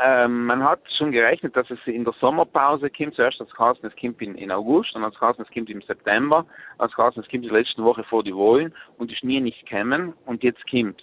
ähm, 0.02 0.46
man 0.46 0.64
hat 0.64 0.80
schon 0.96 1.12
gerechnet, 1.12 1.56
dass 1.56 1.70
es 1.70 1.78
in 1.86 2.04
der 2.04 2.14
Sommerpause 2.20 2.90
kommt. 2.90 3.14
Zuerst 3.14 3.40
als 3.40 3.52
geheißen, 3.52 3.84
es 3.84 4.00
kommt 4.00 4.20
in, 4.22 4.34
in 4.34 4.50
August, 4.50 4.94
dann 4.94 5.04
als 5.04 5.18
geheißen, 5.18 5.44
es 5.44 5.54
kommt 5.54 5.70
im 5.70 5.82
September, 5.82 6.46
als 6.78 6.94
geheißen, 6.94 7.22
es 7.22 7.28
kommt 7.28 7.44
die 7.44 7.48
letzte 7.50 7.82
Woche 7.82 8.04
vor 8.04 8.24
die 8.24 8.34
Wahlen 8.34 8.74
und 8.98 9.12
ist 9.12 9.24
nie 9.24 9.40
nicht 9.40 9.66
gekommen 9.66 10.14
und 10.26 10.42
jetzt 10.42 10.68
kommt 10.70 11.02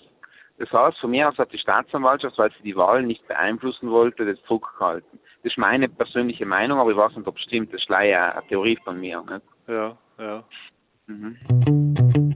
Das 0.57 0.71
heißt, 0.71 0.97
von 0.99 1.11
mir 1.11 1.29
aus 1.29 1.37
hat 1.37 1.51
die 1.51 1.57
Staatsanwaltschaft, 1.57 2.37
weil 2.37 2.51
sie 2.51 2.63
die 2.63 2.75
Wahlen 2.75 3.07
nicht 3.07 3.27
beeinflussen 3.27 3.89
wollte, 3.89 4.25
das 4.25 4.41
zurückgehalten. 4.43 5.19
Das 5.43 5.51
ist 5.51 5.57
meine 5.57 5.89
persönliche 5.89 6.45
Meinung, 6.45 6.79
aber 6.79 6.91
ich 6.91 6.97
weiß 6.97 7.15
nicht, 7.15 7.27
ob 7.27 7.37
es 7.37 7.43
stimmt. 7.43 7.73
Das 7.73 7.81
ist 7.81 7.89
leider 7.89 8.35
eine 8.35 8.47
Theorie 8.47 8.77
von 8.83 8.99
mir. 8.99 9.21
Nicht? 9.21 9.45
Ja, 9.67 9.97
ja. 10.19 10.43
Mhm. 11.07 12.30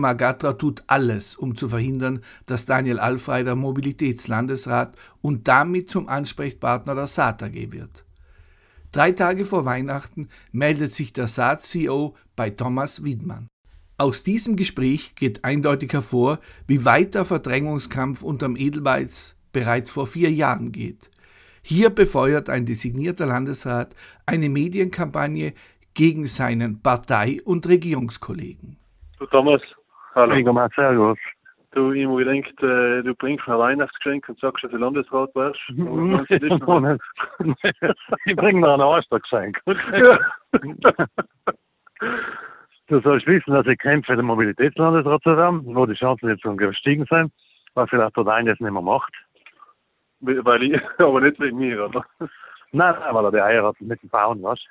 Ingemar 0.00 0.14
Gatra 0.14 0.54
tut 0.54 0.82
alles, 0.86 1.34
um 1.34 1.58
zu 1.58 1.68
verhindern, 1.68 2.22
dass 2.46 2.64
Daniel 2.64 2.98
Alfreider 2.98 3.54
Mobilitätslandesrat 3.54 4.96
und 5.20 5.46
damit 5.46 5.90
zum 5.90 6.08
Ansprechpartner 6.08 6.94
der 6.94 7.06
Saat 7.06 7.42
AG 7.42 7.70
wird. 7.70 8.06
Drei 8.92 9.12
Tage 9.12 9.44
vor 9.44 9.66
Weihnachten 9.66 10.30
meldet 10.52 10.94
sich 10.94 11.12
der 11.12 11.28
Saat-CEO 11.28 12.16
bei 12.34 12.48
Thomas 12.48 13.04
Wiedmann. 13.04 13.48
Aus 13.98 14.22
diesem 14.22 14.56
Gespräch 14.56 15.16
geht 15.16 15.44
eindeutig 15.44 15.92
hervor, 15.92 16.38
wie 16.66 16.86
weit 16.86 17.14
der 17.14 17.26
Verdrängungskampf 17.26 18.22
unterm 18.22 18.56
Edelweiß 18.56 19.36
bereits 19.52 19.90
vor 19.90 20.06
vier 20.06 20.30
Jahren 20.30 20.72
geht. 20.72 21.10
Hier 21.60 21.90
befeuert 21.90 22.48
ein 22.48 22.64
designierter 22.64 23.26
Landesrat 23.26 23.94
eine 24.24 24.48
Medienkampagne 24.48 25.52
gegen 25.92 26.26
seinen 26.26 26.80
Partei- 26.80 27.42
und 27.44 27.68
Regierungskollegen. 27.68 28.78
Thomas, 29.30 29.60
hallo. 30.14 30.34
Ingemar, 30.34 30.70
servus. 30.74 31.18
Du, 31.72 31.92
ich 31.92 32.04
habe 32.04 32.24
gedacht, 32.24 32.62
äh, 32.62 33.02
du 33.02 33.14
bringst 33.14 33.46
mir 33.46 33.54
ein 33.54 33.60
Weihnachtsgeschenk 33.60 34.28
und 34.28 34.40
sagst, 34.40 34.64
dass 34.64 34.72
du 34.72 34.76
Landesrat 34.76 35.32
wärst. 35.36 35.60
ich 38.26 38.36
bringe 38.36 38.60
noch 38.60 38.74
ein 38.74 38.80
Ostergeschenk. 38.80 39.60
du 42.88 43.00
sollst 43.00 43.26
wissen, 43.28 43.54
dass 43.54 43.66
ich 43.66 43.78
kämpfe, 43.78 44.16
den 44.16 44.24
Mobilitätslandesrat 44.24 45.22
zu 45.22 45.36
werden, 45.36 45.62
wo 45.64 45.86
die 45.86 45.94
Chancen 45.94 46.28
jetzt 46.28 46.42
schon 46.42 46.56
gestiegen 46.56 47.06
sind, 47.08 47.32
was 47.74 47.88
vielleicht 47.88 48.16
der 48.16 48.26
eines 48.26 48.58
nicht 48.58 48.72
mehr 48.72 48.82
macht. 48.82 49.14
Weil 50.20 50.64
ich, 50.64 50.82
aber 50.98 51.20
nicht 51.20 51.38
wegen 51.38 51.58
mir, 51.58 51.86
oder? 51.86 52.04
Nein, 52.72 52.96
nein, 52.98 53.14
weil 53.14 53.26
er 53.26 53.32
die 53.32 53.40
Eier 53.40 53.64
hat 53.64 53.80
mit 53.80 54.02
dem 54.02 54.08
Bauen, 54.08 54.42
weißt 54.42 54.66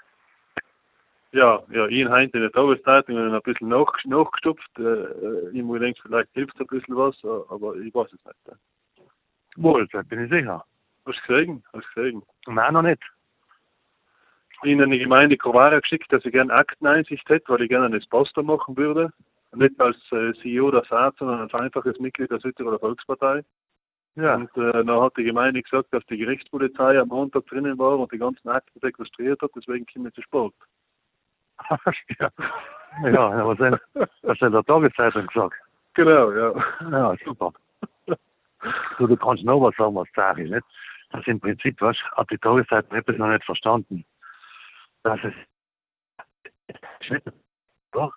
Ja, 1.31 1.61
ja, 1.71 1.85
ich 1.87 1.99
in 1.99 2.09
Heint 2.09 2.33
in 2.33 2.41
der 2.41 2.51
Tageszeitung 2.51 3.17
ein 3.17 3.41
bisschen 3.43 3.69
nach, 3.69 3.93
nachgestopft. 4.05 4.69
Äh, 4.79 4.81
äh 4.81 5.49
ich 5.53 5.61
muss 5.61 5.79
denken, 5.79 5.99
vielleicht 6.01 6.33
hilft 6.33 6.55
es 6.55 6.61
ein 6.61 6.67
bisschen 6.67 6.95
was, 6.95 7.15
äh, 7.23 7.53
aber 7.53 7.75
ich 7.75 7.93
weiß 7.93 8.07
es 8.07 8.25
nicht. 8.25 8.59
Wohl, 9.57 9.87
das 9.91 10.07
bin 10.07 10.23
ich 10.23 10.31
sicher. 10.31 10.65
Hast 11.05 11.19
du 11.27 11.33
gesehen? 11.33 11.63
Hast 11.73 11.85
du 11.95 12.01
gesehen? 12.01 12.23
Nein, 12.47 12.73
noch 12.73 12.81
nicht. 12.81 13.01
In 14.63 14.81
eine 14.81 14.97
Gemeinde 14.97 15.37
Kovara 15.37 15.79
geschickt, 15.79 16.11
dass 16.11 16.25
ich 16.25 16.31
gerne 16.31 16.53
Akteneinsicht 16.53 17.27
hätte, 17.29 17.47
weil 17.49 17.61
ich 17.61 17.69
gerne 17.69 17.85
einen 17.85 18.03
Poster 18.09 18.43
machen 18.43 18.75
würde. 18.75 19.13
Nicht 19.53 19.79
als 19.79 19.97
äh, 20.11 20.33
CEO 20.41 20.71
der 20.71 20.83
Saat, 20.89 21.15
sondern 21.17 21.41
als 21.41 21.53
einfaches 21.53 21.99
Mitglied 21.99 22.29
der 22.29 22.39
Südtiroler 22.39 22.79
Volkspartei. 22.79 23.43
Ja. 24.15 24.35
Und 24.35 24.55
äh, 24.57 24.71
dann 24.71 25.01
hat 25.01 25.15
die 25.17 25.23
Gemeinde 25.23 25.61
gesagt, 25.61 25.93
dass 25.93 26.05
die 26.07 26.17
Gerichtspolizei 26.17 26.99
am 26.99 27.07
Montag 27.07 27.45
drinnen 27.47 27.77
war 27.77 27.97
und 27.99 28.11
die 28.11 28.17
ganzen 28.17 28.49
Akten 28.49 28.79
sequestriert 28.79 29.41
hat, 29.41 29.51
deswegen 29.55 29.85
kommen 29.85 30.05
wir 30.05 30.13
zu 30.13 30.21
Sport. 30.21 30.53
Ja. 32.19 32.29
ja, 33.09 33.29
aber 33.31 33.55
das 33.55 33.79
hat 34.27 34.41
in 34.41 34.51
der 34.51 34.63
Tageszeitung 34.63 35.27
gesagt. 35.27 35.55
Genau, 35.93 36.31
ja. 36.31 36.53
Ja, 36.91 37.15
super. 37.25 37.53
Du, 38.97 39.07
du 39.07 39.17
kannst 39.17 39.43
noch 39.43 39.61
was 39.61 39.75
sagen, 39.75 39.95
was 39.95 40.07
sage 40.15 40.43
ich, 40.43 40.51
nicht? 40.51 40.65
Das 41.11 41.25
im 41.27 41.39
Prinzip, 41.39 41.79
was, 41.81 41.97
hat 42.15 42.29
die 42.29 42.37
Tageszeitung 42.37 42.97
etwas 42.97 43.17
noch 43.17 43.29
nicht 43.29 43.45
verstanden. 43.45 44.05
Das 45.03 45.19
ist, 45.23 47.21
doch. 47.91 48.13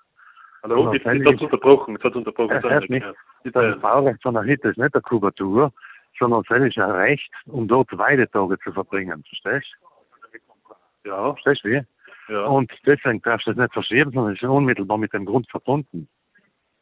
Hallo, 0.62 0.92
jetzt, 0.92 1.04
jetzt 1.04 1.26
hat 1.26 1.34
es 1.34 1.40
unterbrochen, 1.40 1.94
jetzt 1.94 2.04
hat 2.04 2.12
es 2.12 2.16
unterbrochen. 2.16 2.56
Es 2.56 2.64
heißt 2.64 2.90
nicht, 2.90 3.06
das 3.44 3.80
Baurecht 3.80 4.22
von 4.22 4.34
der 4.34 4.44
Hütte 4.44 4.68
ist 4.68 4.78
nicht 4.78 4.94
der 4.94 5.02
Kubatur, 5.02 5.72
sondern 6.18 6.42
es 6.48 6.68
ist 6.68 6.78
ein 6.78 6.90
Recht, 6.90 7.32
um 7.46 7.66
dort 7.66 7.96
Weidetage 7.96 8.58
zu 8.60 8.72
verbringen, 8.72 9.24
verstehst 9.24 9.76
du? 9.80 11.08
Ja. 11.08 11.32
Verstehst 11.32 11.64
du 11.64 11.70
wie? 11.70 11.82
Ja. 12.28 12.44
Und 12.44 12.72
deswegen 12.86 13.20
darfst 13.22 13.46
du 13.46 13.52
das 13.52 13.58
nicht 13.58 13.72
verschieben, 13.72 14.12
sondern 14.12 14.34
es 14.34 14.42
ist 14.42 14.48
unmittelbar 14.48 14.98
mit 14.98 15.12
dem 15.12 15.24
Grund 15.24 15.50
verbunden. 15.50 16.08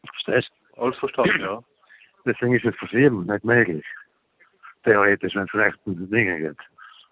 Verstehst 0.07 0.51
du? 0.75 0.83
Alles 0.83 0.97
verstanden, 0.99 1.41
ja. 1.41 1.63
Deswegen 2.27 2.55
ist 2.55 2.65
es 2.67 2.77
verschieben 2.77 3.25
nicht 3.27 3.45
möglich. 3.45 3.85
Theoretisch, 4.85 5.35
wenn 5.35 5.45
es 5.45 5.55
rechten 5.55 6.11
Dinge 6.11 6.39
geht. 6.39 6.59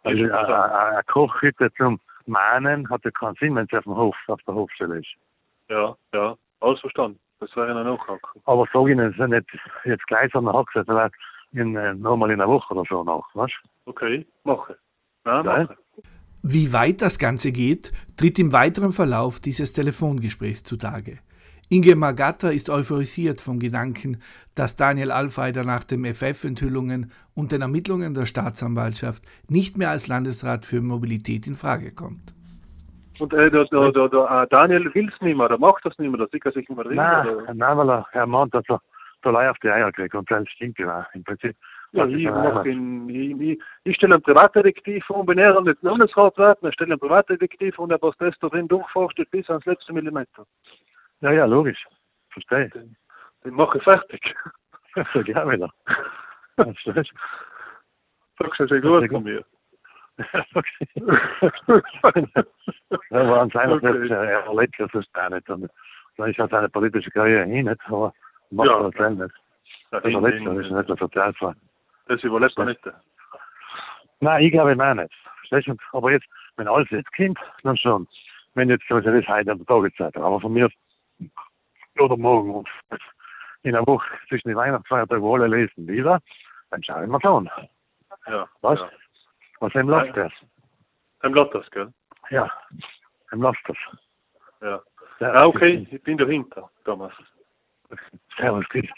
Also 0.05 0.23
eine 0.23 1.03
Kochhütte 1.07 1.73
zum 1.75 1.99
Mahnen 2.27 2.89
hat 2.91 3.05
ja 3.05 3.11
keinen 3.11 3.35
Sinn, 3.37 3.57
wenn 3.57 3.67
es 3.71 3.79
auf 3.79 3.85
dem 3.85 3.97
Hof, 3.97 4.17
auf 4.27 4.41
der 4.47 4.55
Hofstelle 4.55 4.99
ist. 4.99 5.15
Ja, 5.69 5.97
ja, 6.15 6.37
alles 6.61 6.81
verstanden. 6.81 7.19
Das 7.41 7.55
wäre 7.57 7.71
eine 7.71 7.85
Nachhaken. 7.85 8.43
Aber 8.45 8.67
sag 8.73 8.89
Ihnen, 8.89 9.11
es 9.11 9.19
ist 9.19 9.29
nicht 9.29 9.47
jetzt 9.85 10.07
gleich, 10.07 10.31
sondern 10.33 10.57
Hackset, 10.57 10.87
vielleicht 10.87 11.15
in, 11.53 11.77
äh, 11.77 11.95
nochmal 11.95 12.31
in 12.31 12.41
einer 12.41 12.51
Woche 12.51 12.75
oder 12.75 12.85
so 12.89 13.05
nach, 13.05 13.25
weißt 13.35 13.55
Okay, 13.87 14.27
mache. 14.45 14.77
Ja, 15.25 15.43
mache. 15.43 15.77
Wie 16.43 16.73
weit 16.73 17.03
das 17.03 17.19
Ganze 17.19 17.53
geht, 17.53 17.93
tritt 18.17 18.39
im 18.39 18.53
weiteren 18.53 18.93
Verlauf 18.93 19.41
dieses 19.41 19.73
Telefongesprächs 19.73 20.63
zutage. 20.63 21.19
Inge 21.71 21.97
Magatta 21.97 22.49
ist 22.49 22.71
euphorisiert 22.71 23.43
vom 23.43 23.59
Gedanken, 23.59 24.23
dass 24.55 24.77
Daniel 24.77 25.11
Alfeider 25.11 25.65
nach 25.65 25.85
den 25.85 26.05
FF-Enthüllungen 26.07 27.13
und 27.35 27.53
den 27.53 27.61
Ermittlungen 27.61 28.15
der 28.15 28.25
Staatsanwaltschaft 28.25 29.23
nicht 29.49 29.77
mehr 29.77 29.91
als 29.91 30.09
Landesrat 30.09 30.65
für 30.65 30.81
Mobilität 30.81 31.47
in 31.47 31.57
Frage 31.57 31.93
kommt. 31.93 32.35
Und 33.19 33.35
äh, 33.35 33.51
der, 33.51 33.67
der, 33.67 33.93
der, 33.93 34.09
der 34.09 34.47
Daniel 34.47 34.95
will 34.95 35.11
es 35.13 35.21
nicht 35.21 35.37
mehr, 35.37 35.49
der 35.49 35.59
macht 35.59 35.85
das 35.85 35.99
nicht 35.99 36.09
mehr, 36.09 36.19
der 36.19 36.29
sieht 36.33 36.45
sich 36.45 36.69
nicht 36.69 36.71
mehr 36.71 36.85
drin. 36.85 36.97
Nein, 36.97 37.27
nein, 37.55 37.77
weil 37.77 37.91
er, 37.91 38.07
er 38.13 38.27
meint, 38.27 38.55
dass 38.55 38.65
er 38.69 38.81
da 39.23 39.51
auf 39.51 39.59
die 39.59 39.69
Eier 39.69 39.93
kriegt 39.93 40.15
und 40.15 40.31
das 40.31 40.49
stimmt 40.49 40.79
ja 40.79 41.07
im 41.13 41.25
Prinzip. 41.25 41.57
Ja, 41.93 42.07
ich, 42.07 42.25
mach 42.25 42.65
in, 42.67 43.09
ich, 43.09 43.41
ich, 43.41 43.63
ich 43.85 43.97
stelle 43.97 44.15
einen 44.15 44.23
Privatdetektiv 44.23 45.05
vor, 45.07 45.27
wenn 45.27 45.39
er 45.39 45.59
nicht 45.63 45.83
Landesrat 45.83 46.37
wird, 46.37 46.63
dann 46.63 46.73
stelle 46.73 46.93
einen 46.93 47.01
Privatdetektiv 47.01 47.75
vor 47.75 47.85
und 47.85 47.91
der 47.91 47.99
Prozess 47.99 48.35
darin 48.41 48.69
durchforstet 48.69 49.31
bis 49.31 49.49
ans 49.49 49.65
letzte 49.65 49.93
Millimeter. 49.95 50.45
Ja, 51.21 51.33
ja, 51.33 51.47
logisch. 51.47 51.83
Verstehe. 52.31 52.69
Den, 52.71 52.97
den 53.45 53.55
mache 53.55 53.79
ich 53.79 53.85
fertig. 53.85 54.35
So 55.13 55.23
gerne 55.23 55.53
wieder. 55.53 55.71
Verstehst 56.57 57.13
du? 57.13 58.45
Sagst 58.45 58.61
du 58.61 58.67
sehr 58.67 58.81
gut 58.81 59.09
von 59.09 59.23
mir. 59.23 59.45
okay. 60.55 60.89
ja, 63.11 63.29
war 63.29 63.43
anscheinend 63.43 63.77
okay. 63.85 63.99
nicht, 63.99 64.11
er 64.11 64.45
erlebt 64.47 64.75
das 64.79 64.93
ist 64.95 65.13
gar 65.15 65.31
nicht. 65.31 65.49
Und 65.49 65.65
ist 66.27 66.39
halt 66.39 66.51
seine 66.51 66.69
politische 66.69 67.11
Karriere 67.11 67.45
hin, 67.45 67.67
nicht, 67.67 67.81
aber 67.87 68.13
macht 68.51 68.69
ja. 68.69 68.91
das 68.91 69.17
nicht. 69.17 69.35
Das 69.91 70.05
überlebt 70.05 70.45
er, 70.45 70.61
ist 70.61 70.71
nicht 70.71 70.89
der 70.89 70.97
Sozialfall. 70.97 71.55
Das 72.09 72.23
überlebt 72.23 72.59
er 72.59 72.65
nicht. 72.65 72.81
Nein, 74.21 74.45
ich 74.45 74.53
glaube 74.53 74.75
mir 74.75 74.95
nicht. 74.95 75.15
Verstehst 75.49 75.69
du? 75.69 75.97
Aber 75.97 76.11
jetzt, 76.11 76.27
wenn 76.57 76.69
alles 76.69 76.91
jetzt 76.91 77.13
kommt, 77.15 77.39
dann 77.63 77.77
schon. 77.77 78.09
Wenn 78.55 78.71
jetzt, 78.71 78.85
also 78.91 79.11
das 79.11 79.29
heute 79.29 79.53
an 79.53 79.59
der 79.59 79.67
Tageszeitung, 79.67 80.25
aber 80.25 80.41
von 80.41 80.53
mir 80.53 80.69
oder 81.99 82.17
morgen 82.17 82.55
und 82.55 82.69
in 83.63 83.73
der 83.73 83.87
Woche 83.87 84.07
zwischen 84.29 84.49
den 84.49 84.57
Weihnachtsfeiertagen, 84.57 85.23
wo 85.23 85.35
alle 85.35 85.47
lesen, 85.47 85.87
wieder, 85.87 86.21
dann 86.71 86.83
schaue 86.83 87.05
ich 87.05 87.09
mal 87.09 87.21
an. 87.25 87.51
Ja. 88.27 88.49
Was? 88.63 88.79
Ja. 88.79 88.91
Was 89.61 89.75
im 89.75 89.89
läuft 89.89 90.17
das? 90.17 90.33
Im 91.23 91.35
läuft 91.35 91.55
das, 91.55 91.71
gell? 91.71 91.93
Ja, 92.31 92.51
im 93.33 93.43
läuft 93.43 93.61
das. 93.69 93.77
Ja. 94.61 94.81
Ja, 95.21 95.33
ah, 95.33 95.47
okay, 95.47 95.87
ich 95.91 96.03
bin 96.03 96.17
dahinter, 96.17 96.71
Thomas. 96.85 97.13
Servus, 98.37 98.69
Chris. 98.69 98.89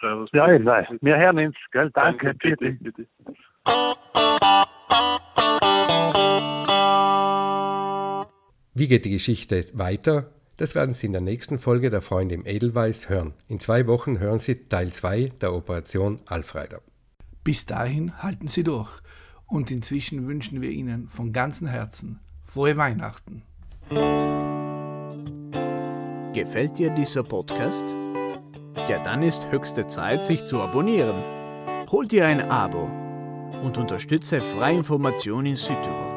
Servus. 0.00 0.30
Ja, 0.32 0.52
ich 0.52 0.64
weiß. 0.64 0.88
Wir 1.00 1.16
hören 1.16 1.38
uns, 1.38 1.56
gell? 1.72 1.90
Danke, 1.92 2.26
Danke 2.26 2.56
bitte, 2.56 2.72
bitte. 2.80 3.06
Wie 8.74 8.88
geht 8.88 9.04
die 9.04 9.10
Geschichte 9.10 9.64
weiter? 9.72 10.30
Das 10.56 10.74
werden 10.74 10.94
Sie 10.94 11.06
in 11.06 11.12
der 11.12 11.20
nächsten 11.20 11.58
Folge 11.58 11.90
der 11.90 12.02
Freunde 12.02 12.34
im 12.34 12.46
Edelweiß 12.46 13.08
hören. 13.08 13.34
In 13.48 13.60
zwei 13.60 13.86
Wochen 13.86 14.18
hören 14.18 14.38
Sie 14.38 14.68
Teil 14.68 14.88
2 14.88 15.30
der 15.40 15.52
Operation 15.52 16.20
Alfreider. 16.26 16.80
Bis 17.44 17.64
dahin 17.66 18.22
halten 18.22 18.48
Sie 18.48 18.64
durch 18.64 18.90
und 19.46 19.70
inzwischen 19.70 20.26
wünschen 20.26 20.60
wir 20.60 20.70
Ihnen 20.70 21.08
von 21.08 21.32
ganzem 21.32 21.68
Herzen 21.68 22.20
frohe 22.44 22.76
Weihnachten. 22.76 23.42
Gefällt 26.34 26.78
dir 26.78 26.90
dieser 26.90 27.22
Podcast? 27.22 27.84
Ja, 28.88 28.98
dann 29.04 29.22
ist 29.22 29.50
höchste 29.50 29.86
Zeit, 29.86 30.24
sich 30.24 30.46
zu 30.46 30.62
abonnieren. 30.62 31.22
Hol 31.90 32.06
dir 32.06 32.26
ein 32.26 32.50
Abo 32.50 32.88
und 33.62 33.76
unterstütze 33.76 34.40
freie 34.40 34.76
Information 34.76 35.44
in 35.44 35.56
Südtirol. 35.56 36.08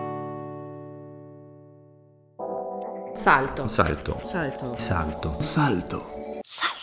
Salto. 3.14 3.68
Salto. 3.68 4.16
Salto. 4.24 4.76
Salto. 4.78 5.36
Salto. 5.40 6.02
Salto. 6.42 6.81